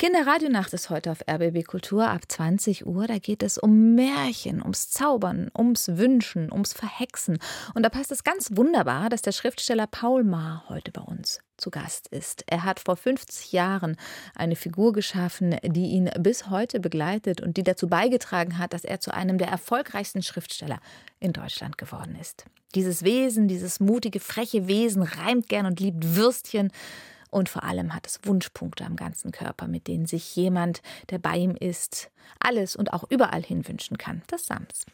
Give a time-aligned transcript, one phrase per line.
[0.00, 3.06] Kinderradionacht ist heute auf RBB Kultur ab 20 Uhr.
[3.06, 7.38] Da geht es um Märchen, ums Zaubern, ums Wünschen, ums Verhexen.
[7.74, 11.70] Und da passt es ganz wunderbar, dass der Schriftsteller Paul Maar heute bei uns zu
[11.70, 12.44] Gast ist.
[12.46, 13.98] Er hat vor 50 Jahren
[14.34, 19.00] eine Figur geschaffen, die ihn bis heute begleitet und die dazu beigetragen hat, dass er
[19.00, 20.80] zu einem der erfolgreichsten Schriftsteller
[21.18, 22.46] in Deutschland geworden ist.
[22.74, 26.72] Dieses Wesen, dieses mutige, freche Wesen reimt gern und liebt Würstchen.
[27.30, 31.36] Und vor allem hat es Wunschpunkte am ganzen Körper, mit denen sich jemand, der bei
[31.36, 34.22] ihm ist, alles und auch überall hin wünschen kann.
[34.26, 34.84] Das Sams.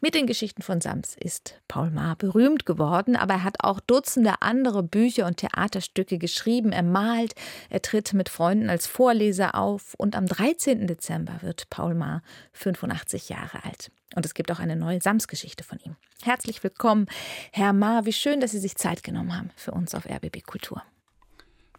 [0.00, 4.34] Mit den Geschichten von Sams ist Paul Maar berühmt geworden, aber er hat auch Dutzende
[4.40, 6.72] andere Bücher und Theaterstücke geschrieben.
[6.72, 7.34] Er malt,
[7.68, 10.86] er tritt mit Freunden als Vorleser auf und am 13.
[10.86, 12.22] Dezember wird Paul Maar
[12.52, 13.92] 85 Jahre alt.
[14.16, 15.94] Und es gibt auch eine neue Sams-Geschichte von ihm.
[16.22, 17.06] Herzlich willkommen,
[17.52, 18.06] Herr Maar.
[18.06, 20.82] Wie schön, dass Sie sich Zeit genommen haben für uns auf RBB Kultur.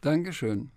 [0.01, 0.71] Dankeschön.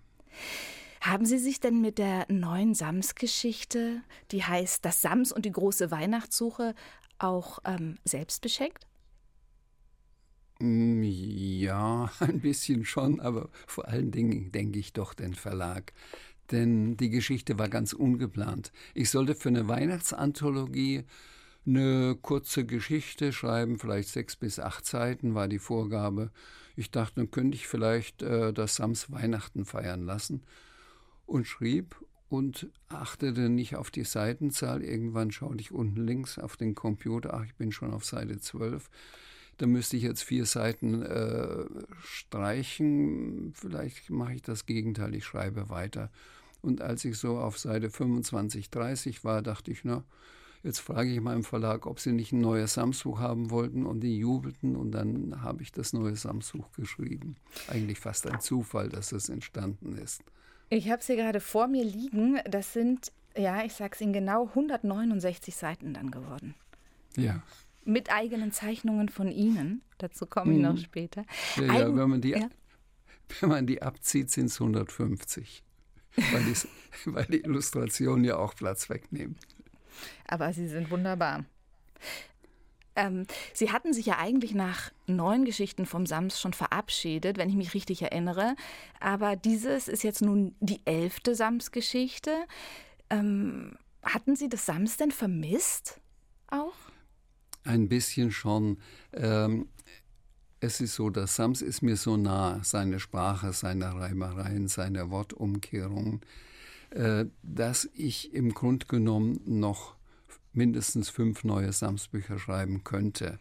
[1.01, 4.01] Haben Sie sich denn mit der neuen Sams-Geschichte,
[4.31, 6.73] die heißt Das Sams und die große Weihnachtssuche,
[7.19, 8.87] auch ähm, selbst beschenkt?
[10.59, 15.93] Mm, ja, ein bisschen schon, aber vor allen Dingen denke ich doch den Verlag.
[16.51, 18.71] Denn die Geschichte war ganz ungeplant.
[18.93, 21.03] Ich sollte für eine Weihnachtsanthologie
[21.65, 26.31] eine kurze Geschichte schreiben, vielleicht sechs bis acht Seiten war die Vorgabe.
[26.75, 30.43] Ich dachte, dann könnte ich vielleicht äh, das Sams Weihnachten feiern lassen
[31.25, 31.95] und schrieb
[32.29, 34.83] und achtete nicht auf die Seitenzahl.
[34.83, 38.89] Irgendwann schaute ich unten links auf den Computer, ach, ich bin schon auf Seite 12.
[39.57, 41.65] Da müsste ich jetzt vier Seiten äh,
[42.03, 43.53] streichen.
[43.55, 46.11] Vielleicht mache ich das Gegenteil, ich schreibe weiter.
[46.61, 50.03] Und als ich so auf Seite 25, 30 war, dachte ich, na,
[50.65, 53.99] Jetzt frage ich mal im Verlag, ob sie nicht ein neues Samsbuch haben wollten und
[53.99, 57.35] die jubelten und dann habe ich das neue Samsbuch geschrieben.
[57.67, 60.23] Eigentlich fast ein Zufall, dass das entstanden ist.
[60.69, 62.39] Ich habe sie gerade vor mir liegen.
[62.49, 66.55] Das sind, ja, ich sage es Ihnen genau, 169 Seiten dann geworden.
[67.15, 67.43] Ja.
[67.83, 69.83] Mit eigenen Zeichnungen von Ihnen.
[69.99, 70.63] Dazu komme ich mhm.
[70.63, 71.25] noch später.
[71.57, 72.49] Ja, ja, wenn, man die, ja.
[73.39, 75.63] wenn man die abzieht, sind es 150.
[76.15, 76.55] Weil die,
[77.05, 79.35] weil die Illustrationen ja auch Platz wegnehmen.
[80.27, 81.45] Aber sie sind wunderbar.
[82.95, 87.55] Ähm, sie hatten sich ja eigentlich nach neun Geschichten vom Sams schon verabschiedet, wenn ich
[87.55, 88.55] mich richtig erinnere.
[88.99, 92.31] Aber dieses ist jetzt nun die elfte Sams-Geschichte.
[93.09, 95.99] Ähm, hatten Sie das Sams denn vermisst
[96.47, 96.75] auch?
[97.63, 98.77] Ein bisschen schon.
[99.13, 99.67] Ähm,
[100.61, 106.21] es ist so, das Sams ist mir so nah, seine Sprache, seine Reimereien, seine Wortumkehrungen,
[106.21, 106.25] äh,
[107.43, 109.95] dass ich im Grunde genommen noch
[110.53, 113.39] mindestens fünf neue Sams-Bücher schreiben könnte.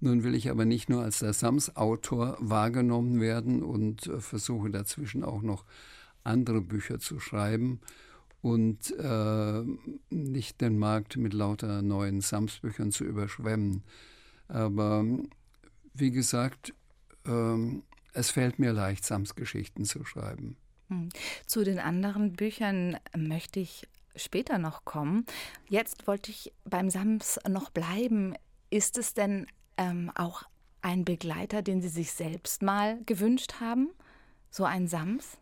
[0.00, 5.24] Nun will ich aber nicht nur als der Sams-Autor wahrgenommen werden und äh, versuche dazwischen
[5.24, 5.64] auch noch
[6.22, 7.80] andere Bücher zu schreiben
[8.40, 9.64] und äh,
[10.10, 13.82] nicht den Markt mit lauter neuen Sams-Büchern zu überschwemmen.
[14.46, 15.04] Aber
[15.94, 16.74] wie gesagt,
[17.26, 17.80] äh,
[18.12, 20.56] es fällt mir leicht, Sams-Geschichten zu schreiben.
[20.88, 21.10] Hm.
[21.46, 25.24] Zu den anderen Büchern möchte ich später noch kommen.
[25.68, 28.34] Jetzt wollte ich beim Sams noch bleiben.
[28.70, 30.44] Ist es denn ähm, auch
[30.82, 33.90] ein Begleiter, den Sie sich selbst mal gewünscht haben?
[34.50, 35.38] So ein Sams?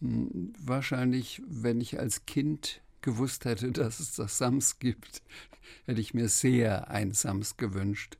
[0.00, 5.22] Hm, wahrscheinlich, wenn ich als Kind gewusst hätte, dass es das Sams gibt,
[5.86, 8.18] hätte ich mir sehr ein Sams gewünscht.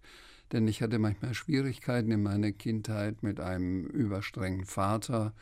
[0.53, 5.33] Denn ich hatte manchmal Schwierigkeiten in meiner Kindheit mit einem überstrengen Vater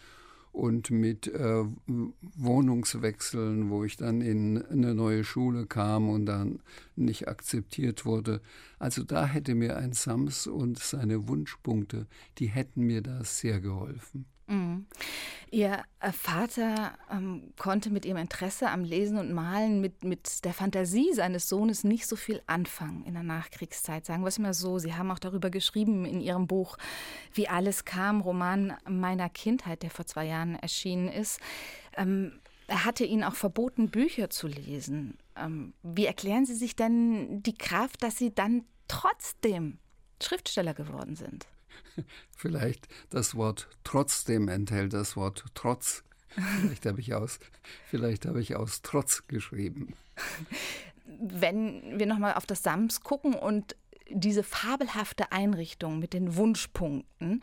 [0.58, 6.58] und mit äh, Wohnungswechseln, wo ich dann in eine neue Schule kam und dann
[6.96, 8.40] nicht akzeptiert wurde.
[8.80, 12.08] Also da hätte mir ein Sams und seine Wunschpunkte,
[12.38, 14.26] die hätten mir da sehr geholfen.
[14.48, 14.86] Mhm.
[15.50, 20.52] Ihr äh, Vater ähm, konnte mit ihrem Interesse am Lesen und Malen, mit, mit der
[20.52, 24.04] Fantasie seines Sohnes nicht so viel anfangen in der Nachkriegszeit.
[24.04, 24.78] Sagen wir es mal so.
[24.78, 26.76] Sie haben auch darüber geschrieben in Ihrem Buch
[27.32, 31.40] Wie alles kam, Roman meiner Kindheit, der vor zwei Jahren erschienen ist.
[31.96, 35.16] Ähm, er hatte ihnen auch verboten, Bücher zu lesen.
[35.36, 39.78] Ähm, wie erklären Sie sich denn die Kraft, dass Sie dann trotzdem
[40.22, 41.46] Schriftsteller geworden sind?
[42.36, 46.04] Vielleicht das Wort trotzdem enthält das Wort trotz.
[46.60, 47.38] Vielleicht habe ich aus,
[47.90, 49.94] vielleicht habe ich aus Trotz geschrieben.
[51.06, 53.76] Wenn wir nochmal auf das Sams gucken und
[54.10, 57.42] diese fabelhafte Einrichtung mit den Wunschpunkten.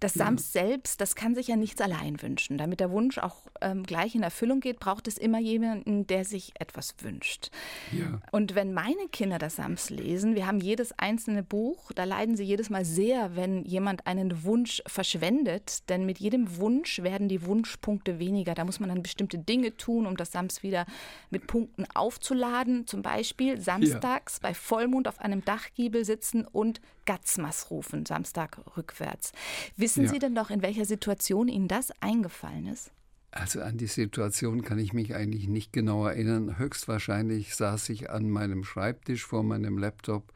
[0.00, 2.58] Das Sams selbst, das kann sich ja nichts allein wünschen.
[2.58, 6.52] Damit der Wunsch auch ähm, gleich in Erfüllung geht, braucht es immer jemanden, der sich
[6.58, 7.50] etwas wünscht.
[7.92, 8.20] Ja.
[8.32, 12.44] Und wenn meine Kinder das Sams lesen, wir haben jedes einzelne Buch, da leiden sie
[12.44, 15.88] jedes Mal sehr, wenn jemand einen Wunsch verschwendet.
[15.88, 18.54] Denn mit jedem Wunsch werden die Wunschpunkte weniger.
[18.54, 20.86] Da muss man dann bestimmte Dinge tun, um das Sams wieder
[21.30, 22.86] mit Punkten aufzuladen.
[22.86, 24.48] Zum Beispiel samstags ja.
[24.48, 29.32] bei Vollmond auf einem Dachgiebel sitzen und Gatzmas rufen, Samstag rückwärts.
[29.76, 30.10] Wissen ja.
[30.10, 32.90] Sie denn doch, in welcher Situation Ihnen das eingefallen ist?
[33.30, 36.58] Also an die Situation kann ich mich eigentlich nicht genau erinnern.
[36.58, 40.32] Höchstwahrscheinlich saß ich an meinem Schreibtisch vor meinem Laptop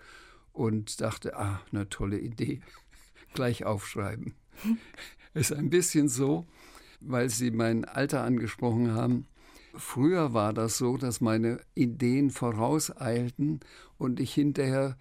[0.52, 2.60] und dachte, ah, eine tolle Idee.
[3.34, 4.34] Gleich aufschreiben.
[5.34, 6.46] ist ein bisschen so,
[7.00, 9.26] weil Sie mein Alter angesprochen haben.
[9.74, 13.60] Früher war das so, dass meine Ideen vorauseilten
[13.98, 14.96] und ich hinterher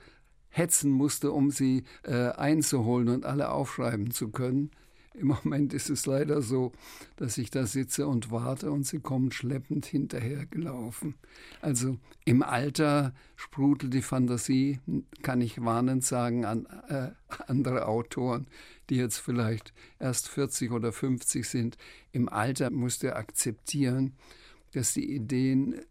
[0.50, 4.72] hetzen musste, um sie äh, einzuholen und alle aufschreiben zu können.
[5.20, 6.72] Im Moment ist es leider so,
[7.18, 11.16] dass ich da sitze und warte und sie kommen schleppend hinterhergelaufen.
[11.62, 14.80] Also im Alter sprudelt die Fantasie,
[15.22, 17.10] kann ich warnend sagen an äh,
[17.48, 18.48] andere Autoren,
[18.90, 21.78] die jetzt vielleicht erst 40 oder 50 sind.
[22.14, 24.14] Im Alter musst du akzeptieren,
[24.72, 25.82] dass die Ideen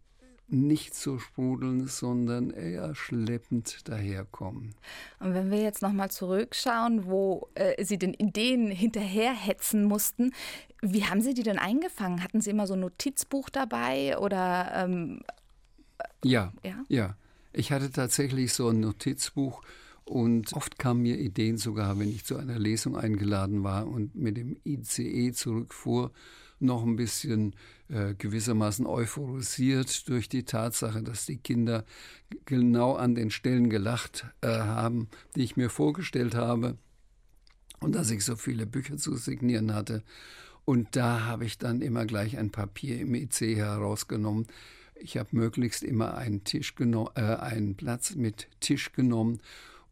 [0.49, 4.75] nicht so sprudeln, sondern eher schleppend daherkommen.
[5.21, 10.33] Und wenn wir jetzt nochmal zurückschauen, wo äh, Sie den Ideen hinterherhetzen mussten,
[10.81, 12.23] wie haben Sie die denn eingefangen?
[12.23, 14.73] Hatten Sie immer so ein Notizbuch dabei oder?
[14.75, 15.21] Ähm,
[16.25, 17.17] ja, ja, ja.
[17.53, 19.62] Ich hatte tatsächlich so ein Notizbuch
[20.05, 24.37] und oft kamen mir Ideen sogar, wenn ich zu einer Lesung eingeladen war und mit
[24.37, 26.12] dem ICE zurückfuhr
[26.60, 27.55] noch ein bisschen
[27.88, 31.84] äh, gewissermaßen euphorisiert durch die Tatsache, dass die Kinder
[32.44, 36.76] genau an den Stellen gelacht äh, haben, die ich mir vorgestellt habe
[37.81, 40.02] und dass ich so viele Bücher zu signieren hatte.
[40.64, 44.46] Und da habe ich dann immer gleich ein Papier im IC herausgenommen.
[45.00, 49.40] Ich habe möglichst immer einen, Tisch äh, einen Platz mit Tisch genommen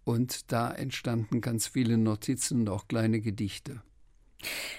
[0.04, 3.82] und da entstanden ganz viele Notizen und auch kleine Gedichte.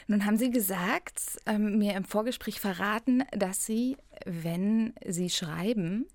[0.08, 6.06] Nun haben Sie gesagt, ähm, mir im Vorgespräch verraten, dass Sie, wenn Sie schreiben,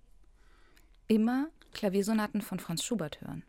[1.08, 3.42] immer Klaviersonaten von Franz Schubert hören.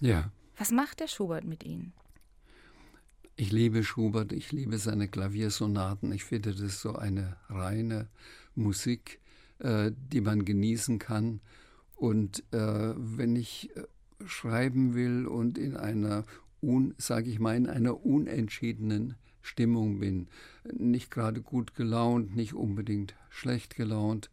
[0.00, 0.30] Ja.
[0.58, 1.92] Was macht der Schubert mit Ihnen?
[3.36, 6.12] Ich liebe Schubert, ich liebe seine Klaviersonaten.
[6.12, 8.08] Ich finde das so eine reine
[8.54, 9.20] Musik,
[9.58, 11.40] äh, die man genießen kann.
[11.94, 13.84] Und äh, wenn ich äh,
[14.26, 16.24] schreiben will und in einer
[16.98, 20.28] sage ich mal, in einer unentschiedenen Stimmung bin.
[20.72, 24.30] Nicht gerade gut gelaunt, nicht unbedingt schlecht gelaunt.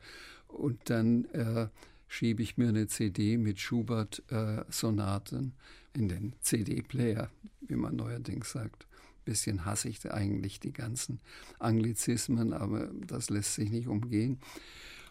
[0.47, 1.67] Und dann äh,
[2.07, 5.53] schiebe ich mir eine CD mit Schubert-Sonaten
[5.93, 7.29] äh, in den CD-Player,
[7.61, 8.87] wie man neuerdings sagt.
[9.25, 11.19] Bisschen hasse ich eigentlich die ganzen
[11.59, 14.39] Anglizismen, aber das lässt sich nicht umgehen.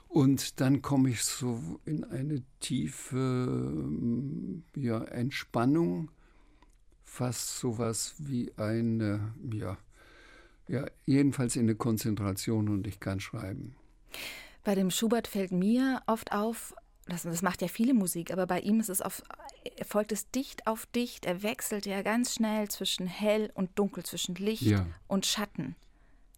[0.08, 3.82] Und dann komme ich so in eine tiefe
[4.74, 6.10] ja, Entspannung
[7.08, 9.76] fast sowas wie eine, ja,
[10.68, 13.74] ja, jedenfalls in eine Konzentration und ich kann schreiben.
[14.62, 16.74] Bei dem Schubert fällt mir oft auf,
[17.06, 19.22] das, das macht ja viele Musik, aber bei ihm ist es auf,
[19.86, 21.24] folgt es dicht auf dicht.
[21.24, 24.86] Er wechselt ja ganz schnell zwischen hell und dunkel, zwischen Licht ja.
[25.06, 25.74] und Schatten.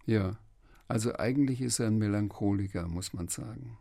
[0.06, 0.38] Ja,
[0.86, 3.78] also eigentlich ist er ein Melancholiker, muss man sagen.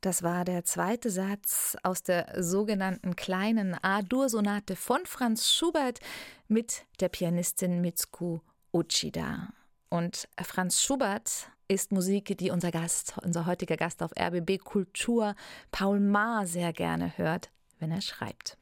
[0.00, 5.98] Das war der zweite Satz aus der sogenannten kleinen A-Dur-Sonate von Franz Schubert
[6.46, 8.40] mit der Pianistin Mitsuko
[8.72, 9.48] Uchida.
[9.88, 15.34] Und Franz Schubert ist Musik, die unser Gast, unser heutiger Gast auf RBB Kultur,
[15.72, 18.56] Paul Maar, sehr gerne hört, wenn er schreibt.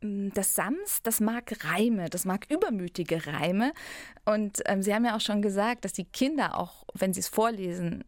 [0.00, 3.72] Das Sams, das mag Reime, das mag übermütige Reime.
[4.24, 7.28] Und ähm, Sie haben ja auch schon gesagt, dass die Kinder auch, wenn sie es
[7.28, 8.04] vorlesen,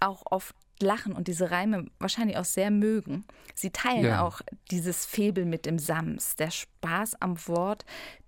[0.00, 3.24] auch oft lachen und diese Reime wahrscheinlich auch sehr mögen.
[3.54, 4.22] Sie teilen ja.
[4.22, 4.40] auch
[4.70, 6.36] dieses Febel mit dem Sams.
[6.36, 7.84] Der Spaß am Wort,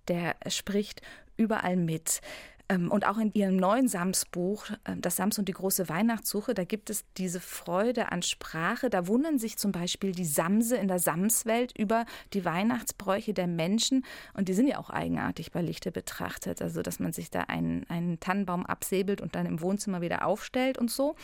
[0.07, 1.01] der spricht
[1.37, 2.21] überall mit.
[2.69, 6.63] Ähm, und auch in ihrem neuen Sams-Buch, äh, das Sams und die große Weihnachtssuche, da
[6.63, 8.89] gibt es diese Freude an Sprache.
[8.89, 14.05] Da wundern sich zum Beispiel die Samse in der Samswelt über die Weihnachtsbräuche der Menschen.
[14.33, 16.61] Und die sind ja auch eigenartig bei Lichte betrachtet.
[16.61, 20.77] Also, dass man sich da einen, einen Tannenbaum absäbelt und dann im Wohnzimmer wieder aufstellt
[20.77, 21.15] und so.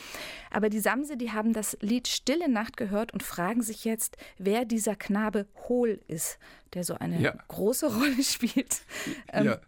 [0.50, 4.64] Aber die Samse, die haben das Lied Stille Nacht gehört und fragen sich jetzt, wer
[4.64, 6.38] dieser Knabe Hohl ist,
[6.74, 7.34] der so eine ja.
[7.48, 8.80] große Rolle spielt.
[9.32, 9.60] Ja.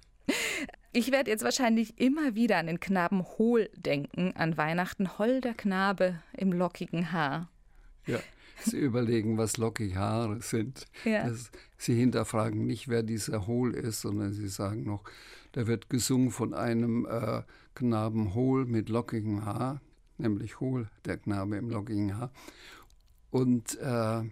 [0.93, 5.19] Ich werde jetzt wahrscheinlich immer wieder an den Knaben Hohl denken, an Weihnachten.
[5.19, 7.51] Holder Knabe im lockigen Haar.
[8.07, 8.19] Ja,
[8.65, 10.87] Sie überlegen, was lockige Haare sind.
[11.05, 11.29] Ja.
[11.29, 15.05] Das, Sie hinterfragen nicht, wer dieser Hohl ist, sondern Sie sagen noch,
[15.53, 17.43] da wird gesungen von einem äh,
[17.75, 19.81] Knaben Hohl mit lockigem Haar,
[20.17, 22.33] nämlich Hohl, der Knabe im lockigen Haar.
[23.31, 24.23] Und äh,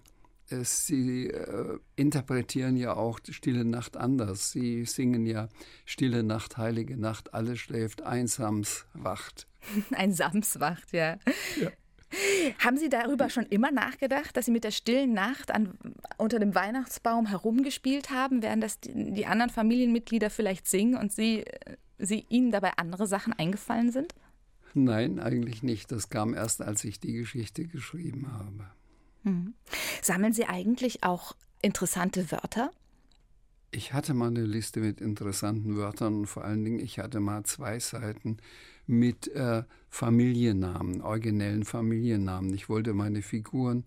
[0.49, 4.53] Sie äh, interpretieren ja auch Stille Nacht anders.
[4.53, 5.49] Sie singen ja
[5.85, 9.49] Stille Nacht, Heilige Nacht, alles schläft, einsams wacht.
[9.91, 11.19] Ein Sams wacht, ja.
[11.61, 11.71] ja.
[12.61, 15.76] Haben Sie darüber schon immer nachgedacht, dass Sie mit der stillen Nacht an,
[16.19, 21.45] unter dem Weihnachtsbaum herumgespielt haben, während das die, die anderen Familienmitglieder vielleicht singen und Sie,
[21.99, 24.15] Sie Ihnen dabei andere Sachen eingefallen sind?
[24.75, 25.91] Nein, eigentlich nicht.
[25.91, 28.75] Das kam erst, als ich die Geschichte geschrieben habe.
[29.26, 29.54] Mhm.
[30.02, 32.71] Sammeln Sie eigentlich auch interessante Wörter?
[33.73, 37.42] Ich hatte mal eine Liste mit interessanten Wörtern und vor allen Dingen, ich hatte mal
[37.42, 38.38] zwei Seiten
[38.87, 42.54] mit äh, Familiennamen, originellen Familiennamen.
[42.54, 43.85] Ich wollte meine Figuren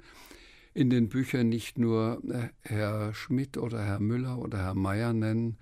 [0.74, 5.58] in den Büchern nicht nur äh, Herr Schmidt oder Herr Müller oder Herr Meier nennen.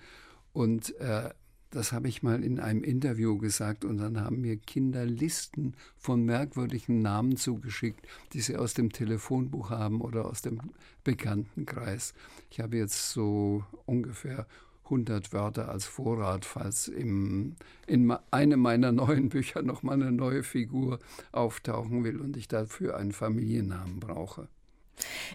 [0.53, 1.29] Und äh,
[1.71, 6.23] das habe ich mal in einem Interview gesagt und dann haben mir Kinder Listen von
[6.23, 10.59] merkwürdigen Namen zugeschickt, die sie aus dem Telefonbuch haben oder aus dem
[11.03, 12.13] Bekanntenkreis.
[12.49, 14.47] Ich habe jetzt so ungefähr
[14.85, 17.55] 100 Wörter als Vorrat, falls im,
[17.85, 20.99] in einem meiner neuen Bücher noch mal eine neue Figur
[21.31, 24.47] auftauchen will und ich dafür einen Familiennamen brauche.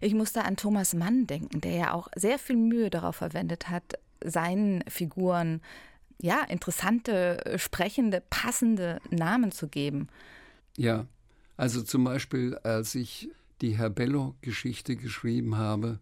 [0.01, 3.99] Ich musste an Thomas Mann denken, der ja auch sehr viel Mühe darauf verwendet hat,
[4.25, 5.61] seinen Figuren
[6.23, 10.09] ja, interessante, äh, sprechende, passende Namen zu geben.
[10.77, 11.07] Ja,
[11.57, 13.29] also zum Beispiel, als ich
[13.61, 15.99] die Herr Bello-Geschichte geschrieben habe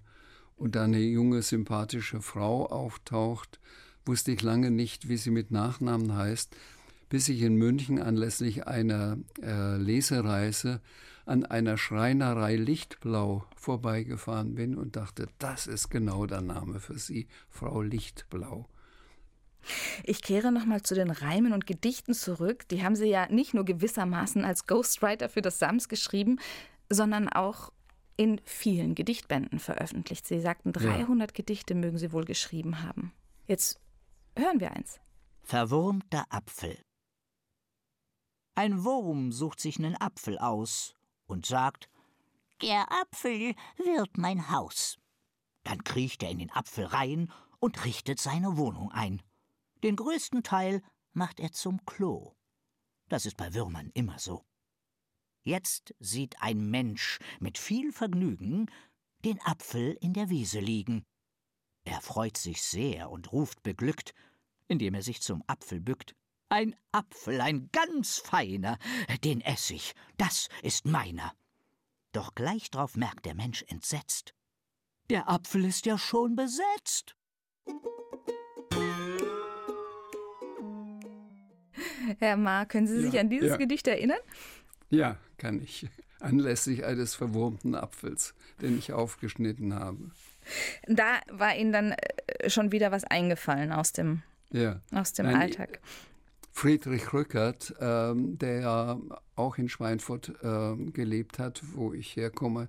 [0.57, 3.59] und da eine junge, sympathische Frau auftaucht,
[4.05, 6.55] wusste ich lange nicht, wie sie mit Nachnamen heißt,
[7.09, 10.81] bis ich in München anlässlich einer äh, Lesereise
[11.25, 17.27] an einer Schreinerei Lichtblau vorbeigefahren bin und dachte, das ist genau der Name für sie,
[17.49, 18.69] Frau Lichtblau.
[20.05, 22.69] Ich kehre nochmal zu den Reimen und Gedichten zurück.
[22.69, 26.39] Die haben Sie ja nicht nur gewissermaßen als Ghostwriter für das Sams geschrieben,
[26.89, 27.73] sondern auch
[28.17, 30.27] in vielen Gedichtbänden veröffentlicht.
[30.27, 31.35] Sie sagten, 300 ja.
[31.35, 33.13] Gedichte mögen Sie wohl geschrieben haben.
[33.47, 33.81] Jetzt
[34.37, 35.01] hören wir eins.
[35.43, 36.79] Verwurmter Apfel.
[38.55, 40.95] Ein Wurm sucht sich nen Apfel aus
[41.27, 41.89] und sagt,
[42.61, 44.99] der Apfel wird mein Haus.
[45.65, 49.23] Dann kriecht er in den Apfel rein und richtet seine Wohnung ein.
[49.83, 50.83] Den größten Teil
[51.13, 52.35] macht er zum Klo.
[53.09, 54.45] Das ist bei Würmern immer so.
[55.43, 58.71] Jetzt sieht ein Mensch mit viel Vergnügen
[59.25, 61.05] den Apfel in der Wiese liegen.
[61.85, 64.15] Er freut sich sehr und ruft beglückt,
[64.69, 66.15] indem er sich zum Apfel bückt.
[66.49, 68.79] Ein Apfel, ein ganz feiner,
[69.25, 71.35] den ess ich, das ist meiner.
[72.13, 74.35] Doch gleich drauf merkt der Mensch entsetzt.
[75.11, 77.17] Der Apfel ist ja schon besetzt.
[82.19, 83.57] Herr Maar, können Sie sich ja, an dieses ja.
[83.57, 84.19] Gedicht erinnern?
[84.91, 85.89] Ja, kann ich.
[86.21, 90.11] Anlässlich eines verwurmten Apfels, den ich aufgeschnitten habe.
[90.87, 94.81] Da war Ihnen dann äh, schon wieder was eingefallen aus dem, ja.
[94.93, 95.81] aus dem Nein, Alltag.
[96.53, 99.01] Friedrich Rückert, ähm, der ja
[99.37, 102.69] auch in Schweinfurt äh, gelebt hat, wo ich herkomme,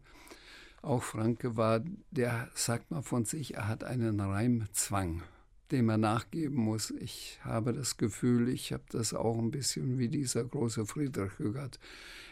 [0.82, 5.24] auch Franke war, der sagt mal von sich, er hat einen Reimzwang
[5.72, 6.92] dem er nachgeben muss.
[6.92, 11.79] Ich habe das Gefühl, ich habe das auch ein bisschen wie dieser große Friedrich Hügert.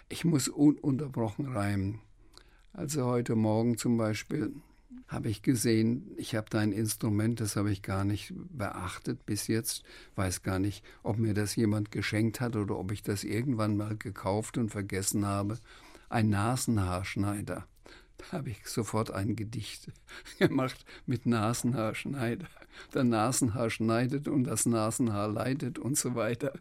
[0.10, 1.99] Ich muss ununterbrochen reimen.
[2.73, 4.54] Also heute Morgen zum Beispiel
[5.08, 9.47] habe ich gesehen, ich habe da ein Instrument, das habe ich gar nicht beachtet bis
[9.47, 9.84] jetzt,
[10.15, 13.97] weiß gar nicht, ob mir das jemand geschenkt hat oder ob ich das irgendwann mal
[13.97, 15.58] gekauft und vergessen habe.
[16.10, 17.67] Ein Nasenhaarschneider.
[18.19, 19.91] Da habe ich sofort ein Gedicht
[20.39, 22.47] gemacht mit Nasenhaarschneider.
[22.93, 26.53] Der Nasenhaar schneidet und das Nasenhaar leidet und so weiter.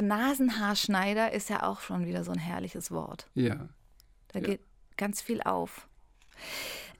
[0.00, 3.28] Nasenhaarschneider ist ja auch schon wieder so ein herrliches Wort.
[3.34, 3.68] Ja.
[4.28, 4.46] Da ja.
[4.46, 4.60] geht
[4.96, 5.88] ganz viel auf.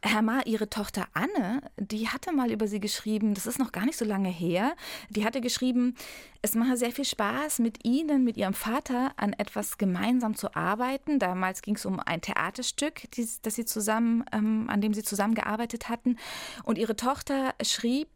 [0.04, 3.86] Herr Ma, Ihre Tochter Anne, die hatte mal über Sie geschrieben, das ist noch gar
[3.86, 4.74] nicht so lange her,
[5.10, 5.94] die hatte geschrieben,
[6.42, 11.20] es mache sehr viel Spaß, mit Ihnen, mit Ihrem Vater an etwas gemeinsam zu arbeiten.
[11.20, 13.02] Damals ging es um ein Theaterstück,
[13.42, 16.16] das sie zusammen, ähm, an dem Sie zusammengearbeitet hatten.
[16.64, 18.08] Und Ihre Tochter schrieb,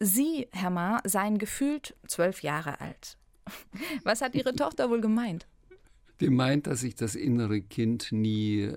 [0.00, 3.18] Sie, Herr Ma, seien gefühlt zwölf Jahre alt.
[4.04, 5.46] Was hat Ihre Tochter wohl gemeint?
[6.20, 8.72] Die meint, dass ich das innere Kind nie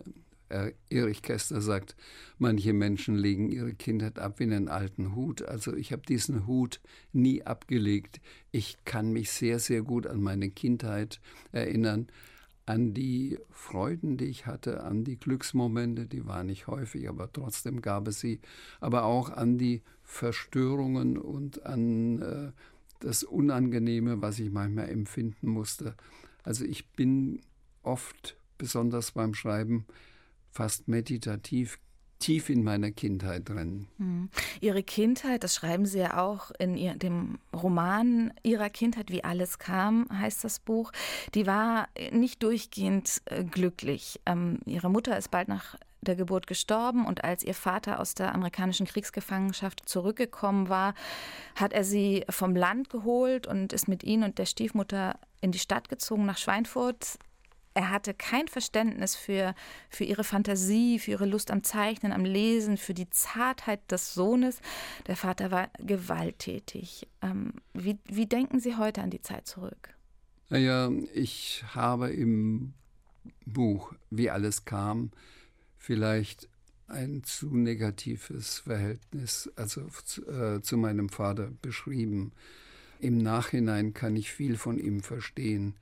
[0.90, 1.96] Erich Kästner sagt,
[2.38, 5.42] manche Menschen legen ihre Kindheit ab wie einen alten Hut.
[5.42, 6.82] Also ich habe diesen Hut
[7.14, 8.20] nie abgelegt.
[8.52, 11.20] Ich kann mich sehr, sehr gut an meine Kindheit
[11.52, 12.08] erinnern,
[12.66, 17.82] an die Freuden, die ich hatte, an die Glücksmomente, die waren nicht häufig, aber trotzdem
[17.82, 18.40] gab es sie,
[18.80, 22.52] aber auch an die Verstörungen und an äh,
[23.00, 25.96] das Unangenehme, was ich manchmal empfinden musste.
[26.44, 27.42] Also ich bin
[27.82, 29.86] oft, besonders beim Schreiben,
[30.52, 31.80] fast meditativ
[32.20, 33.88] tief in meiner Kindheit drin.
[33.98, 34.30] Hm.
[34.62, 39.58] Ihre Kindheit, das schreiben Sie ja auch in ihr, dem Roman Ihrer Kindheit, wie alles
[39.58, 40.92] kam, heißt das Buch,
[41.34, 44.20] die war nicht durchgehend äh, glücklich.
[44.26, 48.34] Ähm, ihre Mutter ist bald nach der Geburt gestorben und als ihr Vater aus der
[48.34, 50.94] amerikanischen Kriegsgefangenschaft zurückgekommen war,
[51.56, 55.60] hat er sie vom Land geholt und ist mit ihnen und der Stiefmutter in die
[55.60, 57.18] Stadt gezogen nach Schweinfurt.
[57.74, 59.54] Er hatte kein Verständnis für,
[59.90, 64.60] für ihre Fantasie, für ihre Lust am Zeichnen, am Lesen, für die Zartheit des Sohnes.
[65.08, 67.08] Der Vater war gewalttätig.
[67.22, 69.96] Ähm, wie, wie denken Sie heute an die Zeit zurück?
[70.50, 72.74] Naja, ich habe im
[73.46, 75.12] Buch, wie alles kam,
[75.78, 76.50] vielleicht
[76.88, 79.82] ein zu negatives Verhältnis also
[80.28, 82.32] äh, zu meinem Vater beschrieben.
[83.00, 85.76] Im Nachhinein kann ich viel von ihm verstehen.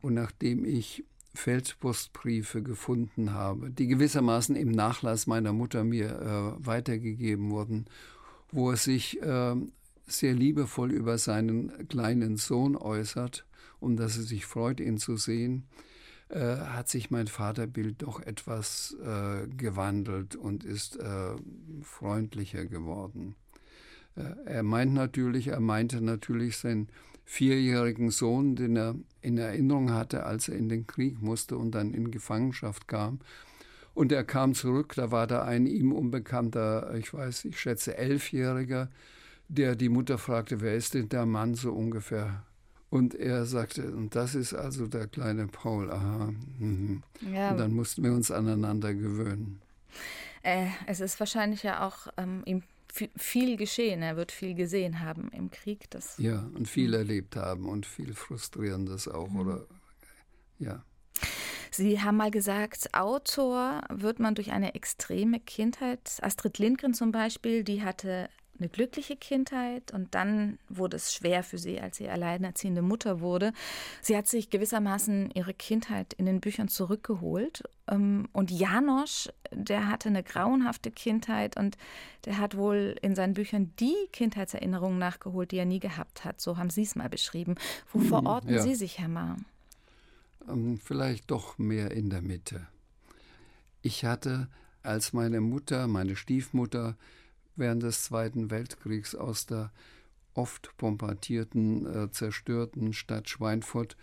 [0.00, 6.08] Und nachdem ich Feldpostbriefe gefunden habe, die gewissermaßen im Nachlass meiner Mutter mir
[6.60, 7.86] äh, weitergegeben wurden,
[8.50, 9.56] wo er sich äh,
[10.06, 13.44] sehr liebevoll über seinen kleinen Sohn äußert
[13.80, 15.64] und dass er sich freut, ihn zu sehen,
[16.28, 21.34] äh, hat sich mein Vaterbild doch etwas äh, gewandelt und ist äh,
[21.82, 23.34] freundlicher geworden.
[24.16, 26.88] Äh, er meint natürlich, er meinte natürlich sein
[27.24, 31.94] vierjährigen Sohn, den er in Erinnerung hatte, als er in den Krieg musste und dann
[31.94, 33.20] in Gefangenschaft kam.
[33.94, 38.90] Und er kam zurück, da war da ein ihm unbekannter, ich weiß, ich schätze elfjähriger,
[39.48, 42.42] der die Mutter fragte, wer ist denn der Mann so ungefähr?
[42.90, 46.32] Und er sagte, und das ist also der kleine Paul, aha.
[46.58, 47.02] Mhm.
[47.32, 47.50] Ja.
[47.50, 49.60] Und dann mussten wir uns aneinander gewöhnen.
[50.42, 52.62] Äh, es ist wahrscheinlich ja auch ähm, ihm
[53.16, 54.02] viel geschehen.
[54.02, 55.90] Er wird viel gesehen haben im Krieg.
[55.90, 56.94] Das ja, und viel mhm.
[56.94, 59.40] erlebt haben und viel Frustrierendes auch, mhm.
[59.40, 59.66] oder
[60.58, 60.84] ja.
[61.70, 66.18] Sie haben mal gesagt, Autor wird man durch eine extreme Kindheit.
[66.22, 68.28] Astrid Lindgren zum Beispiel, die hatte
[68.58, 73.52] eine glückliche Kindheit und dann wurde es schwer für sie, als sie alleinerziehende Mutter wurde.
[74.00, 77.64] Sie hat sich gewissermaßen ihre Kindheit in den Büchern zurückgeholt.
[77.88, 81.76] Ähm, und Janosch, der hatte eine grauenhafte Kindheit und
[82.26, 86.40] der hat wohl in seinen Büchern die Kindheitserinnerungen nachgeholt, die er nie gehabt hat.
[86.40, 87.56] So haben Sie es mal beschrieben.
[87.92, 88.62] Wo mhm, verorten ja.
[88.62, 89.36] Sie sich, Herr Ma?
[90.48, 92.66] Ähm, vielleicht doch mehr in der Mitte.
[93.82, 94.48] Ich hatte,
[94.82, 96.96] als meine Mutter, meine Stiefmutter,
[97.56, 99.70] während des Zweiten Weltkriegs aus der
[100.34, 103.96] oft bombardierten, äh, zerstörten Stadt Schweinfurt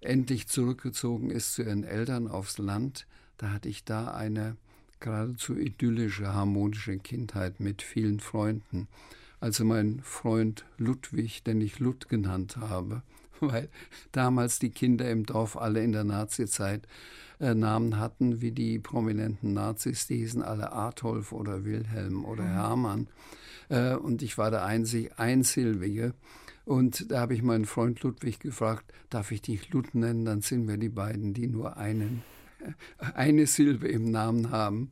[0.00, 3.06] endlich zurückgezogen ist zu ihren Eltern aufs Land,
[3.38, 4.56] da hatte ich da eine
[5.00, 8.88] geradezu idyllische, harmonische Kindheit mit vielen Freunden.
[9.40, 13.02] Also mein Freund Ludwig, den ich Lud genannt habe,
[13.40, 13.68] weil
[14.12, 16.86] damals die Kinder im Dorf alle in der Nazizeit
[17.40, 22.52] äh, Namen hatten, wie die prominenten Nazis, die hießen alle Adolf oder Wilhelm oder mhm.
[22.52, 23.08] Hermann.
[23.68, 26.14] Äh, und ich war der einzig Einsilbige.
[26.64, 30.24] Und da habe ich meinen Freund Ludwig gefragt, darf ich dich Lud nennen?
[30.24, 32.22] Dann sind wir die beiden, die nur einen,
[32.60, 32.72] äh,
[33.14, 34.90] eine Silbe im Namen haben.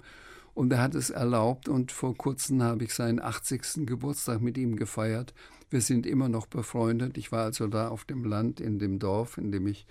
[0.55, 3.87] Und er hat es erlaubt und vor kurzem habe ich seinen 80.
[3.87, 5.35] Geburtstag mit ihm gefeiert.
[5.71, 7.19] Wir sind immer noch befreundet.
[7.19, 9.87] Ich war also da auf dem Land, in dem Dorf, in dem ich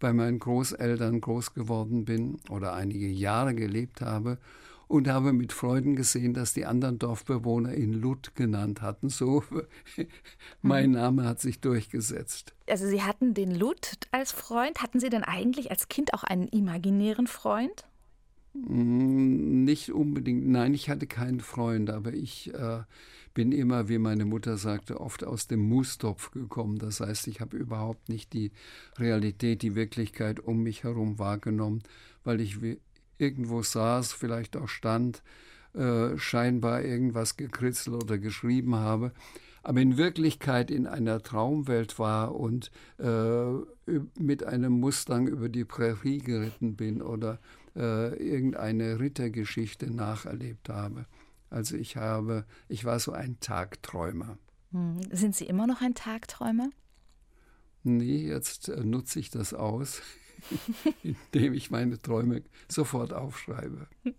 [0.00, 4.38] bei meinen Großeltern groß geworden bin oder einige Jahre gelebt habe
[4.90, 9.08] und habe mit Freuden gesehen, dass die anderen Dorfbewohner ihn Lut genannt hatten.
[9.08, 9.44] So,
[10.62, 10.96] mein mhm.
[10.96, 12.54] Name hat sich durchgesetzt.
[12.68, 14.82] Also Sie hatten den Lut als Freund.
[14.82, 17.84] Hatten Sie denn eigentlich als Kind auch einen imaginären Freund?
[18.52, 20.48] Mm, nicht unbedingt.
[20.48, 22.80] Nein, ich hatte keinen Freund, aber ich äh,
[23.34, 26.78] bin immer, wie meine Mutter sagte, oft aus dem Mustopf gekommen.
[26.78, 28.52] Das heißt, ich habe überhaupt nicht die
[28.98, 31.82] Realität, die Wirklichkeit um mich herum wahrgenommen,
[32.24, 32.58] weil ich
[33.18, 35.22] irgendwo saß, vielleicht auch stand,
[35.74, 39.12] äh, scheinbar irgendwas gekritzelt oder geschrieben habe,
[39.62, 43.52] aber in Wirklichkeit in einer Traumwelt war und äh,
[44.18, 47.38] mit einem Mustang über die Prärie geritten bin oder
[47.80, 51.06] äh, irgendeine Rittergeschichte nacherlebt habe.
[51.48, 54.38] Also ich habe, ich war so ein Tagträumer.
[54.72, 55.00] Hm.
[55.10, 56.70] Sind Sie immer noch ein Tagträumer?
[57.82, 60.02] Nee, jetzt äh, nutze ich das aus.
[61.02, 63.88] indem ich meine Träume sofort aufschreibe.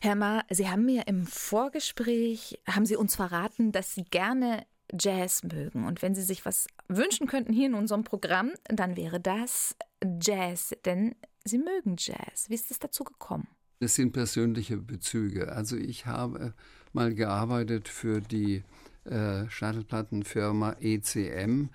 [0.00, 4.64] Herr Ma, Sie haben mir im Vorgespräch, haben Sie uns verraten, dass Sie gerne
[4.98, 5.86] Jazz mögen.
[5.86, 9.76] Und wenn Sie sich was wünschen könnten hier in unserem Programm, dann wäre das
[10.20, 10.74] Jazz.
[10.84, 12.48] Denn Sie mögen Jazz.
[12.48, 13.48] Wie ist es dazu gekommen?
[13.80, 15.52] Das sind persönliche Bezüge.
[15.52, 16.54] Also ich habe
[16.92, 18.64] mal gearbeitet für die
[19.04, 21.68] äh, Schallplattenfirma ECM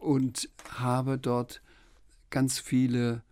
[0.00, 1.62] und habe dort
[2.30, 3.22] ganz viele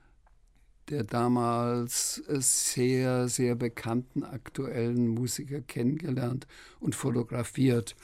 [0.91, 6.47] der damals sehr, sehr bekannten aktuellen Musiker kennengelernt
[6.81, 7.95] und fotografiert.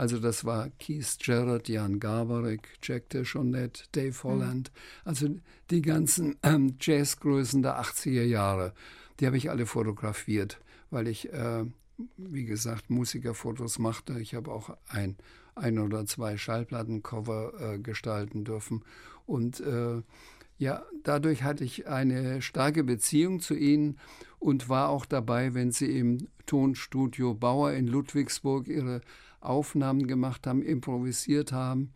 [0.00, 4.22] Also das war Keith Jarrett, Jan Garbarek, Jack DeJohnette, Dave mhm.
[4.22, 4.72] Holland,
[5.04, 5.28] also
[5.68, 8.72] die ganzen ähm, Jazzgrößen der 80er Jahre,
[9.18, 10.58] die habe ich alle fotografiert,
[10.90, 11.66] weil ich, äh,
[12.16, 14.18] wie gesagt, Musikerfotos machte.
[14.18, 15.16] Ich habe auch ein,
[15.54, 18.82] ein oder zwei Schallplattencover äh, gestalten dürfen
[19.26, 20.00] und äh,
[20.56, 23.98] ja, dadurch hatte ich eine starke Beziehung zu ihnen
[24.38, 29.02] und war auch dabei, wenn sie im Tonstudio Bauer in Ludwigsburg ihre
[29.40, 31.92] Aufnahmen gemacht haben, improvisiert haben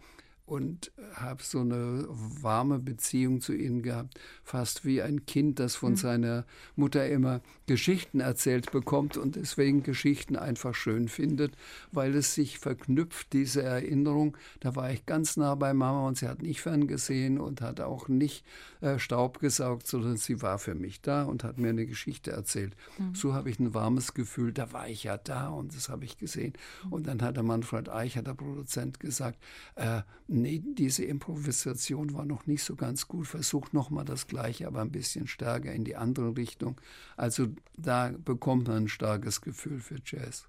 [0.47, 5.93] und habe so eine warme Beziehung zu ihnen gehabt, fast wie ein Kind, das von
[5.93, 5.97] mhm.
[5.97, 6.45] seiner
[6.77, 11.57] Mutter immer Geschichten erzählt bekommt und deswegen Geschichten einfach schön findet,
[11.93, 14.37] weil es sich verknüpft, diese Erinnerung.
[14.61, 18.09] Da war ich ganz nah bei Mama und sie hat nicht ferngesehen und hat auch
[18.09, 18.45] nicht
[18.83, 22.77] äh, Staub gesaugt, sondern sie war für mich da und hat mir eine Geschichte erzählt.
[22.99, 23.15] Mhm.
[23.15, 26.19] So habe ich ein warmes Gefühl, da war ich ja da und das habe ich
[26.19, 26.53] gesehen.
[26.85, 26.93] Mhm.
[26.93, 29.39] Und dann hat der Manfred Eicher, der Produzent, gesagt,
[29.77, 30.03] äh,
[30.35, 34.91] nee, diese Improvisation war noch nicht so ganz gut, versucht nochmal das Gleiche, aber ein
[34.91, 36.81] bisschen stärker in die andere Richtung.
[37.17, 40.47] Also da bekommt man ein starkes Gefühl für Jazz.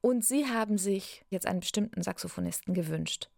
[0.00, 3.30] Und Sie haben sich jetzt einen bestimmten Saxophonisten gewünscht.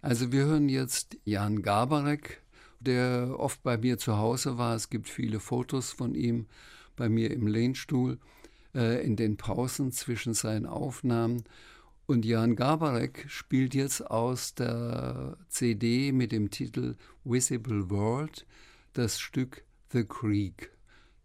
[0.00, 2.42] Also wir hören jetzt Jan Gabarek,
[2.80, 4.74] der oft bei mir zu Hause war.
[4.74, 6.46] Es gibt viele Fotos von ihm
[6.94, 8.18] bei mir im Lehnstuhl
[8.74, 11.44] äh, in den Pausen zwischen seinen Aufnahmen.
[12.06, 18.46] Und Jan Gabarek spielt jetzt aus der CD mit dem Titel Visible World
[18.92, 20.70] das Stück The Creek.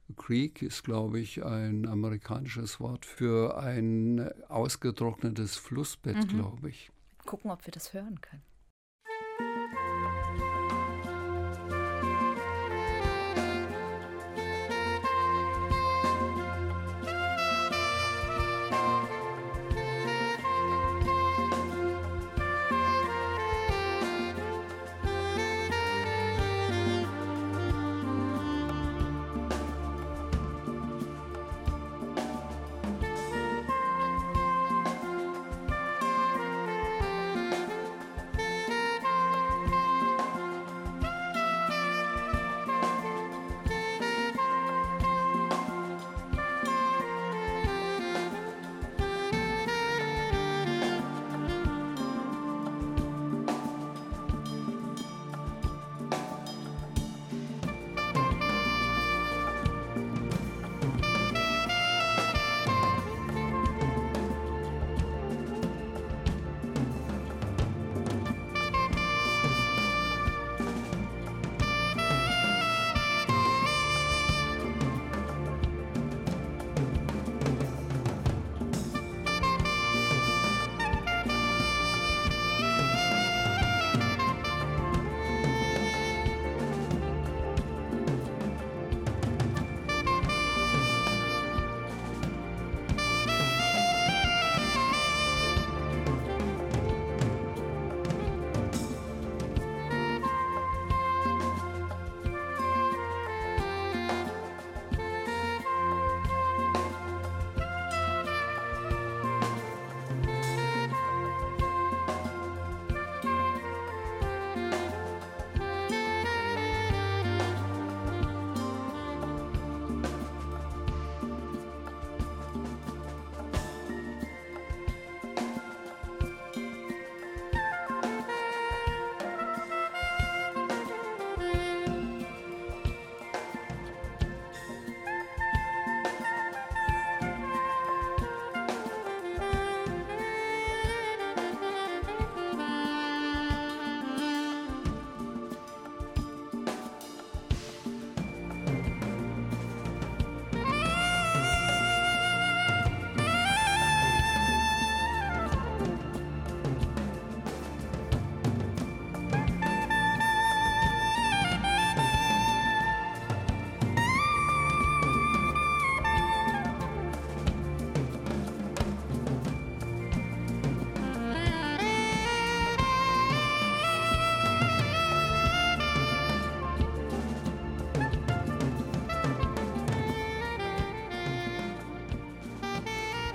[0.07, 6.27] The Creek ist, glaube ich, ein amerikanisches Wort für ein ausgetrocknetes Flussbett, mhm.
[6.27, 6.91] glaube ich.
[7.25, 8.41] Gucken, ob wir das hören können.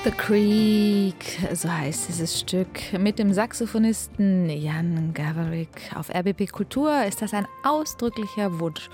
[0.07, 5.90] The Creek, so heißt dieses Stück, mit dem Saxophonisten Jan Gaverick.
[5.97, 8.88] Auf RBB Kultur ist das ein ausdrücklicher Wunsch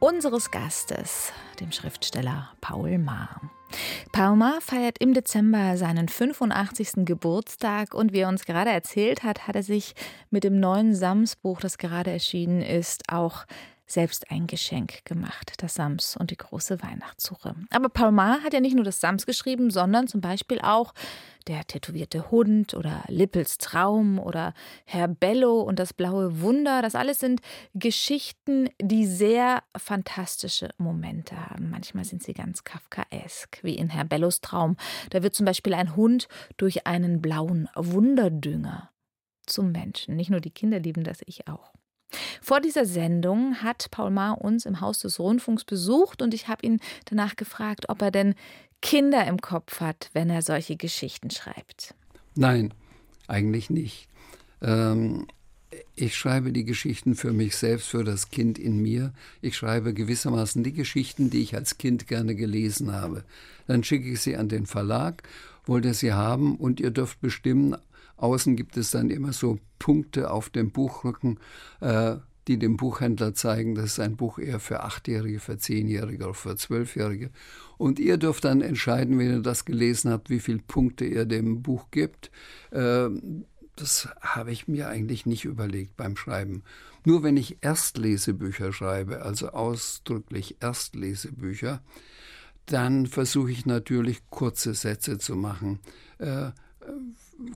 [0.00, 3.40] unseres Gastes, dem Schriftsteller Paul Maar.
[4.10, 7.04] Paul Maar feiert im Dezember seinen 85.
[7.04, 9.94] Geburtstag und wie er uns gerade erzählt hat, hat er sich
[10.30, 13.44] mit dem neuen Sams-Buch, das gerade erschienen ist, auch
[13.86, 17.54] selbst ein Geschenk gemacht, das Sams und die große Weihnachtssuche.
[17.70, 20.92] Aber Paul Maar hat ja nicht nur das Sams geschrieben, sondern zum Beispiel auch
[21.46, 24.52] Der tätowierte Hund oder Lippels Traum oder
[24.84, 26.82] Herr Bello und das blaue Wunder.
[26.82, 27.40] Das alles sind
[27.72, 31.70] Geschichten, die sehr fantastische Momente haben.
[31.70, 34.76] Manchmal sind sie ganz kafkaesk, wie in Herr Bellos Traum.
[35.10, 38.90] Da wird zum Beispiel ein Hund durch einen blauen Wunderdünger
[39.46, 40.16] zum Menschen.
[40.16, 41.72] Nicht nur die Kinder lieben das, ich auch.
[42.40, 46.64] Vor dieser Sendung hat Paul Maar uns im Haus des Rundfunks besucht und ich habe
[46.64, 48.34] ihn danach gefragt, ob er denn
[48.82, 51.94] Kinder im Kopf hat, wenn er solche Geschichten schreibt.
[52.34, 52.72] Nein,
[53.26, 54.08] eigentlich nicht.
[54.62, 55.26] Ähm,
[55.94, 59.12] ich schreibe die Geschichten für mich selbst, für das Kind in mir.
[59.40, 63.24] Ich schreibe gewissermaßen die Geschichten, die ich als Kind gerne gelesen habe.
[63.66, 65.22] Dann schicke ich sie an den Verlag,
[65.64, 67.76] wollt ihr sie haben und ihr dürft bestimmen,
[68.16, 71.38] Außen gibt es dann immer so Punkte auf dem Buchrücken,
[71.80, 72.16] äh,
[72.48, 76.56] die dem Buchhändler zeigen, das ist ein Buch eher für Achtjährige, für Zehnjährige oder für
[76.56, 77.30] Zwölfjährige.
[77.76, 81.62] Und ihr dürft dann entscheiden, wenn ihr das gelesen habt, wie viele Punkte ihr dem
[81.62, 82.30] Buch gibt.
[82.70, 83.08] Äh,
[83.74, 86.62] das habe ich mir eigentlich nicht überlegt beim Schreiben.
[87.04, 91.82] Nur wenn ich Erstlesebücher schreibe, also ausdrücklich Erstlesebücher,
[92.64, 95.78] dann versuche ich natürlich kurze Sätze zu machen.
[96.18, 96.50] Äh,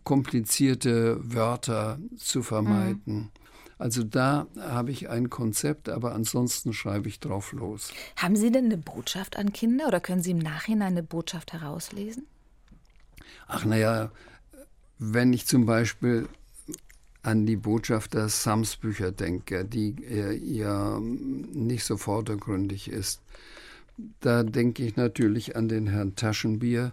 [0.05, 3.15] komplizierte Wörter zu vermeiden.
[3.15, 3.29] Mhm.
[3.79, 7.91] Also da habe ich ein Konzept, aber ansonsten schreibe ich drauf los.
[8.17, 12.27] Haben Sie denn eine Botschaft an Kinder oder können Sie im Nachhinein eine Botschaft herauslesen?
[13.47, 14.11] Ach naja,
[14.99, 16.29] wenn ich zum Beispiel
[17.23, 19.97] an die Botschaft der Sams-Bücher denke, die
[20.43, 23.23] ja nicht so vordergründig ist,
[24.21, 26.93] da denke ich natürlich an den Herrn Taschenbier,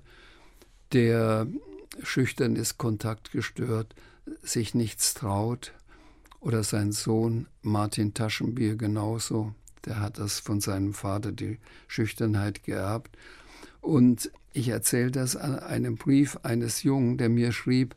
[0.93, 1.47] der
[2.03, 3.95] schüchtern ist, kontaktgestört,
[4.41, 5.73] sich nichts traut.
[6.39, 9.53] Oder sein Sohn Martin Taschenbier genauso.
[9.86, 13.17] Der hat das von seinem Vater, die Schüchternheit geerbt.
[13.81, 17.95] Und ich erzähle das an einem Brief eines Jungen, der mir schrieb,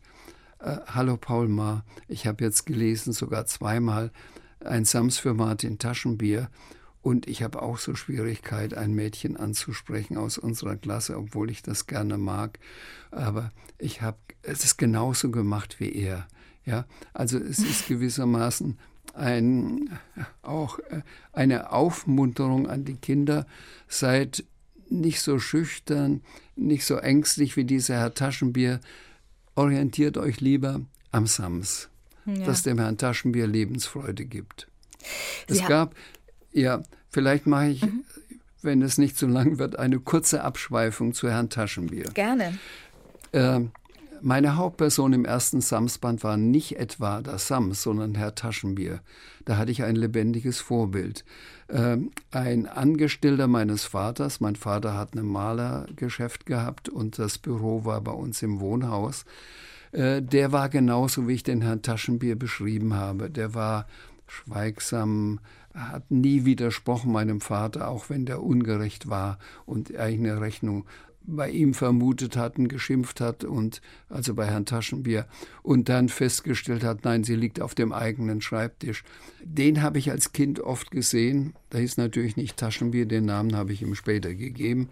[0.60, 4.10] äh, Hallo Paul Ma, ich habe jetzt gelesen, sogar zweimal,
[4.60, 6.50] ein Sams für Martin Taschenbier
[7.02, 11.86] und ich habe auch so Schwierigkeit, ein Mädchen anzusprechen aus unserer Klasse, obwohl ich das
[11.86, 12.58] gerne mag.
[13.10, 16.26] Aber ich habe es ist genauso gemacht wie er.
[16.64, 18.78] Ja, also es ist gewissermaßen
[19.14, 19.98] ein,
[20.42, 23.46] auch äh, eine Aufmunterung an die Kinder,
[23.88, 24.44] seid
[24.88, 26.22] nicht so schüchtern,
[26.56, 28.80] nicht so ängstlich wie dieser Herr Taschenbier,
[29.54, 30.80] orientiert euch lieber
[31.12, 31.88] am Sams,
[32.26, 32.44] ja.
[32.44, 34.68] das dem Herrn Taschenbier Lebensfreude gibt.
[35.48, 35.94] Es gab
[36.52, 38.04] ja, vielleicht mache ich, mhm.
[38.62, 42.10] wenn es nicht zu lang wird, eine kurze Abschweifung zu Herrn Taschenbier.
[42.14, 42.58] Gerne.
[43.32, 43.60] Äh,
[44.22, 49.00] meine Hauptperson im ersten Samsband war nicht etwa das Sams, sondern Herr Taschenbier.
[49.46, 51.24] Da hatte ich ein lebendiges Vorbild.
[51.68, 51.96] Äh,
[52.30, 58.12] ein Angestellter meines Vaters, mein Vater hat ein Malergeschäft gehabt und das Büro war bei
[58.12, 59.24] uns im Wohnhaus.
[59.92, 63.30] Äh, der war genauso, wie ich den Herrn Taschenbier beschrieben habe.
[63.30, 63.86] Der war
[64.26, 65.40] schweigsam,
[65.74, 70.84] hat nie widersprochen meinem Vater, auch wenn der ungerecht war und eigene Rechnung
[71.22, 75.26] bei ihm vermutet hatten, geschimpft hat und also bei Herrn Taschenbier
[75.62, 79.04] und dann festgestellt hat, nein, sie liegt auf dem eigenen Schreibtisch.
[79.44, 81.54] Den habe ich als Kind oft gesehen.
[81.68, 84.88] Da hieß natürlich nicht Taschenbier, den Namen habe ich ihm später gegeben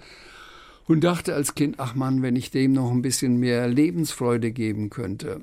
[0.87, 4.91] und dachte als Kind, ach Mann, wenn ich dem noch ein bisschen mehr Lebensfreude geben
[4.91, 5.41] könnte.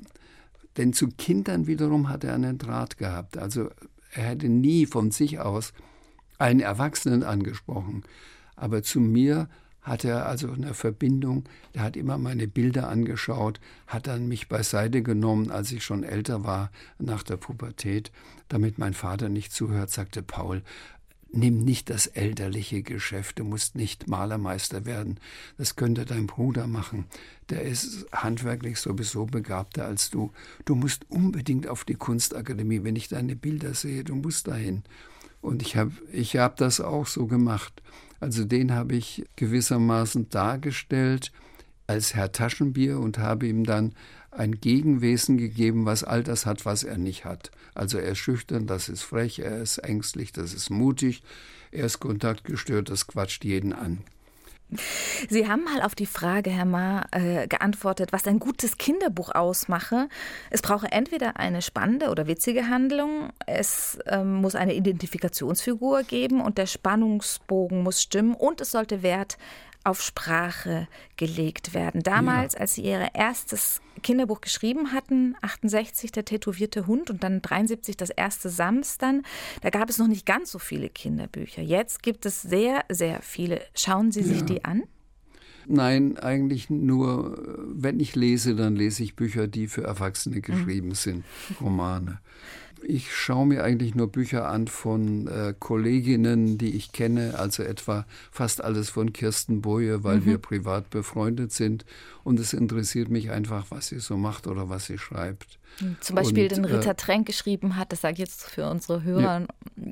[0.76, 3.38] Denn zu Kindern wiederum hat er einen Draht gehabt.
[3.38, 3.70] Also
[4.16, 5.72] er hätte nie von sich aus
[6.38, 8.04] einen Erwachsenen angesprochen.
[8.56, 9.48] Aber zu mir
[9.82, 15.02] hat er also eine Verbindung, der hat immer meine Bilder angeschaut, hat dann mich beiseite
[15.02, 18.10] genommen, als ich schon älter war, nach der Pubertät,
[18.48, 20.62] damit mein Vater nicht zuhört, sagte Paul,
[21.36, 25.18] nimm nicht das elterliche Geschäft, du musst nicht Malermeister werden,
[25.58, 27.06] das könnte dein Bruder machen,
[27.50, 30.32] der ist handwerklich sowieso begabter als du,
[30.64, 34.82] du musst unbedingt auf die Kunstakademie, wenn ich deine Bilder sehe, du musst dahin.
[35.40, 37.82] Und ich habe ich hab das auch so gemacht.
[38.18, 41.30] Also den habe ich gewissermaßen dargestellt
[41.86, 43.94] als Herr Taschenbier und habe ihm dann
[44.38, 47.50] ein Gegenwesen gegeben, was all das hat, was er nicht hat.
[47.74, 51.22] Also er ist schüchtern, das ist frech, er ist ängstlich, das ist mutig,
[51.70, 54.04] er ist kontaktgestört, das quatscht jeden an.
[55.28, 60.08] Sie haben mal auf die Frage, Herr Ma, äh, geantwortet, was ein gutes Kinderbuch ausmache.
[60.50, 66.58] Es brauche entweder eine spannende oder witzige Handlung, es ähm, muss eine Identifikationsfigur geben und
[66.58, 69.38] der Spannungsbogen muss stimmen und es sollte Wert
[69.86, 72.02] auf Sprache gelegt werden.
[72.02, 72.60] Damals, ja.
[72.60, 78.10] als Sie Ihr erstes Kinderbuch geschrieben hatten, 68 der tätowierte Hund und dann 73 das
[78.10, 79.22] erste Samstern,
[79.62, 81.62] da gab es noch nicht ganz so viele Kinderbücher.
[81.62, 83.60] Jetzt gibt es sehr, sehr viele.
[83.74, 84.46] Schauen Sie sich ja.
[84.46, 84.82] die an?
[85.68, 90.94] Nein, eigentlich nur, wenn ich lese, dann lese ich Bücher, die für Erwachsene geschrieben mhm.
[90.94, 91.24] sind,
[91.60, 92.20] Romane.
[92.82, 98.06] Ich schaue mir eigentlich nur Bücher an von äh, Kolleginnen, die ich kenne, also etwa
[98.30, 100.26] fast alles von Kirsten Boje, weil mhm.
[100.26, 101.84] wir privat befreundet sind.
[102.24, 105.58] Und es interessiert mich einfach, was sie so macht oder was sie schreibt.
[106.00, 108.68] Zum Beispiel und, den äh, Ritter äh, Trenk geschrieben hat, das sage ich jetzt für
[108.70, 109.46] unsere Hörer, ja.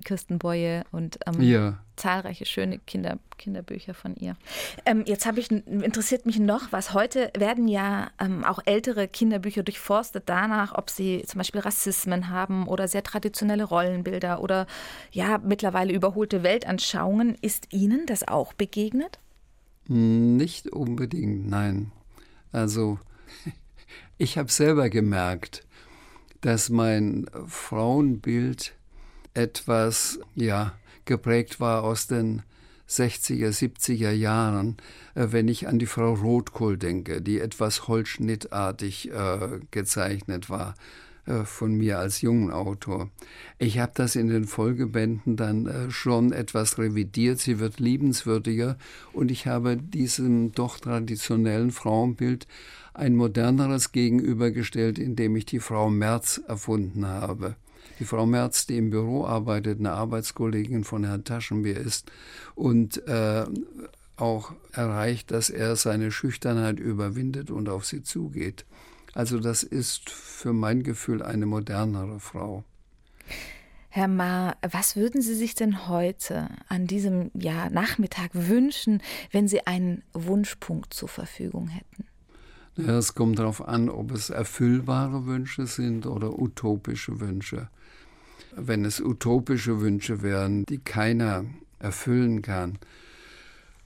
[0.05, 1.79] Kirsten Boye und ähm, ja.
[1.97, 4.37] zahlreiche schöne Kinder, Kinderbücher von ihr.
[4.87, 10.25] Ähm, jetzt ich interessiert mich noch, was heute werden ja ähm, auch ältere Kinderbücher durchforstet
[10.27, 14.67] danach, ob sie zum Beispiel Rassismen haben oder sehr traditionelle Rollenbilder oder
[15.13, 17.37] ja mittlerweile überholte Weltanschauungen.
[17.41, 19.19] Ist Ihnen das auch begegnet?
[19.87, 21.93] Nicht unbedingt, nein.
[22.53, 22.99] Also
[24.19, 25.67] ich habe selber gemerkt,
[26.41, 28.75] dass mein Frauenbild
[29.33, 30.73] etwas ja
[31.05, 32.43] geprägt war aus den
[32.89, 34.77] 60er, 70er Jahren,
[35.15, 40.75] äh, wenn ich an die Frau Rotkohl denke, die etwas holzschnittartig äh, gezeichnet war
[41.45, 43.11] von mir als jungen Autor.
[43.59, 47.39] Ich habe das in den Folgebänden dann äh, schon etwas revidiert.
[47.39, 48.77] Sie wird liebenswürdiger
[49.13, 52.47] und ich habe diesem doch traditionellen Frauenbild
[52.93, 57.57] ein moderneres gegenübergestellt, indem ich die Frau Merz erfunden habe.
[58.01, 62.11] Die Frau Merz, die im Büro arbeitet, eine Arbeitskollegin von Herrn Taschenbier ist
[62.55, 63.45] und äh,
[64.17, 68.65] auch erreicht, dass er seine Schüchternheit überwindet und auf sie zugeht.
[69.15, 72.65] Also das ist für mein Gefühl eine modernere Frau.
[73.89, 79.01] Herr Ma, was würden Sie sich denn heute an diesem ja, Nachmittag wünschen,
[79.31, 82.07] wenn Sie einen Wunschpunkt zur Verfügung hätten?
[82.77, 87.69] Ja, es kommt darauf an, ob es erfüllbare Wünsche sind oder utopische Wünsche.
[88.57, 91.45] Wenn es utopische Wünsche wären, die keiner
[91.79, 92.79] erfüllen kann,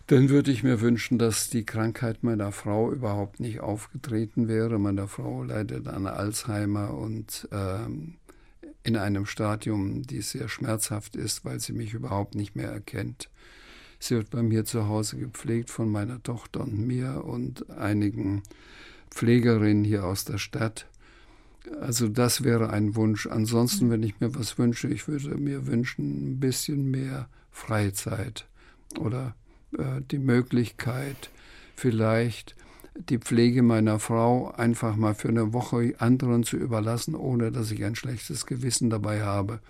[0.08, 4.78] dann würde ich mir wünschen, dass die Krankheit meiner Frau überhaupt nicht aufgetreten wäre.
[4.78, 8.14] Meine Frau leidet an Alzheimer und ähm,
[8.82, 13.28] in einem Stadium, die sehr schmerzhaft ist, weil sie mich überhaupt nicht mehr erkennt.
[13.98, 18.42] Sie wird bei mir zu Hause gepflegt von meiner Tochter und mir und einigen
[19.10, 20.86] Pflegerinnen hier aus der Stadt.
[21.82, 23.26] Also das wäre ein Wunsch.
[23.26, 28.46] Ansonsten, wenn ich mir was wünsche, ich würde mir wünschen ein bisschen mehr Freizeit
[28.98, 29.34] oder
[29.72, 31.30] die Möglichkeit,
[31.76, 32.56] vielleicht
[32.94, 37.84] die Pflege meiner Frau einfach mal für eine Woche anderen zu überlassen, ohne dass ich
[37.84, 39.60] ein schlechtes Gewissen dabei habe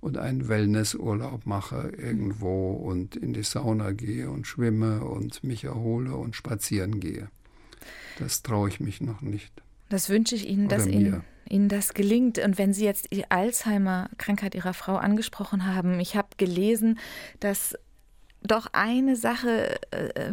[0.00, 6.14] und einen Wellnessurlaub mache irgendwo und in die Sauna gehe und schwimme und mich erhole
[6.14, 7.28] und spazieren gehe.
[8.18, 9.52] Das traue ich mich noch nicht.
[9.88, 12.38] Das wünsche ich Ihnen, dass Ihnen, Ihnen das gelingt.
[12.38, 16.98] Und wenn Sie jetzt die Alzheimer-Krankheit Ihrer Frau angesprochen haben, ich habe gelesen,
[17.40, 17.74] dass
[18.42, 20.30] doch eine Sache äh,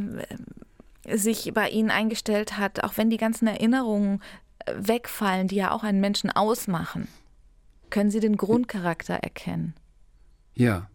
[1.06, 4.22] äh, sich bei Ihnen eingestellt hat, auch wenn die ganzen Erinnerungen
[4.60, 7.08] äh, wegfallen, die ja auch einen Menschen ausmachen.
[7.90, 9.74] Können Sie den Grundcharakter erkennen?
[10.54, 10.90] Ja.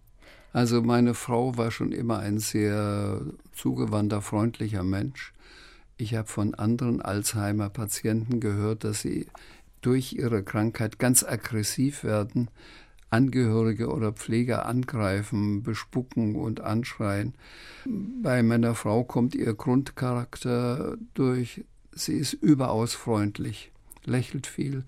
[0.53, 3.21] Also meine Frau war schon immer ein sehr
[3.53, 5.33] zugewandter, freundlicher Mensch.
[5.97, 9.29] Ich habe von anderen Alzheimer-Patienten gehört, dass sie
[9.81, 12.51] durch ihre Krankheit ganz aggressiv werden,
[13.11, 17.35] Angehörige oder Pfleger angreifen, bespucken und anschreien.
[18.23, 21.65] Bei meiner Frau kommt ihr Grundcharakter durch.
[21.93, 23.73] Sie ist überaus freundlich,
[24.05, 24.85] lächelt viel.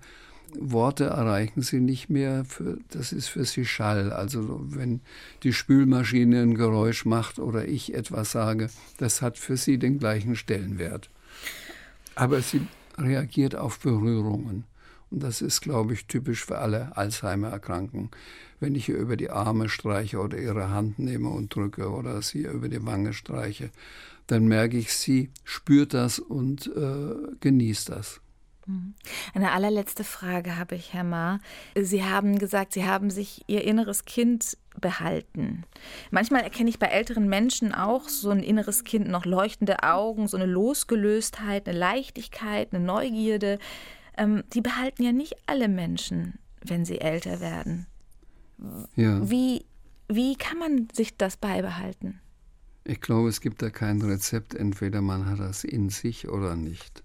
[0.59, 2.45] Worte erreichen sie nicht mehr.
[2.45, 4.11] Für, das ist für sie Schall.
[4.13, 5.01] Also wenn
[5.43, 10.35] die Spülmaschine ein Geräusch macht oder ich etwas sage, das hat für sie den gleichen
[10.35, 11.09] Stellenwert.
[12.15, 12.61] Aber sie
[12.97, 14.65] reagiert auf Berührungen.
[15.13, 18.09] Und das ist, glaube ich, typisch für alle Alzheimer-Erkrankungen.
[18.59, 22.45] Wenn ich ihr über die Arme streiche oder ihre Hand nehme und drücke oder sie
[22.45, 23.69] über die Wange streiche,
[24.25, 28.21] dann merke ich, sie spürt das und äh, genießt das.
[28.65, 28.95] Mhm.
[29.35, 31.39] Eine allerletzte Frage habe ich, Herr Ma.
[31.79, 35.63] Sie haben gesagt, Sie haben sich Ihr inneres Kind behalten.
[36.09, 40.37] Manchmal erkenne ich bei älteren Menschen auch so ein inneres Kind, noch leuchtende Augen, so
[40.37, 43.59] eine Losgelöstheit, eine Leichtigkeit, eine Neugierde
[44.17, 47.87] ähm, die behalten ja nicht alle Menschen, wenn sie älter werden.
[48.95, 49.29] Ja.
[49.29, 49.65] Wie,
[50.07, 52.19] wie kann man sich das beibehalten?
[52.85, 54.53] Ich glaube, es gibt da kein Rezept.
[54.55, 57.03] Entweder man hat das in sich oder nicht.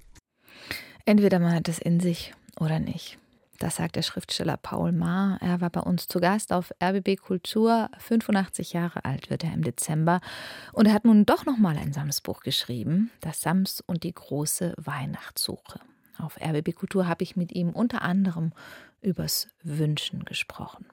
[1.04, 3.18] Entweder man hat es in sich oder nicht.
[3.58, 5.38] Das sagt der Schriftsteller Paul Maar.
[5.40, 7.90] Er war bei uns zu Gast auf RBB Kultur.
[7.98, 10.20] 85 Jahre alt wird er im Dezember.
[10.72, 13.10] Und er hat nun doch nochmal ein Samsbuch geschrieben.
[13.20, 15.80] Das Sams und die große Weihnachtssuche.
[16.18, 18.52] Auf RBB Kultur habe ich mit ihm unter anderem
[19.00, 20.86] übers Wünschen gesprochen.